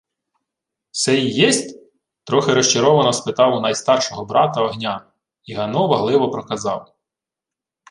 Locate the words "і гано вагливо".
5.43-6.29